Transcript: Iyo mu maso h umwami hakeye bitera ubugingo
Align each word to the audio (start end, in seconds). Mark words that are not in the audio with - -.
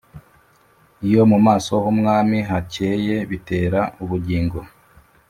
Iyo 1.07 1.21
mu 1.31 1.37
maso 1.45 1.71
h 1.83 1.85
umwami 1.93 2.37
hakeye 2.49 3.15
bitera 3.29 3.79
ubugingo 4.03 4.59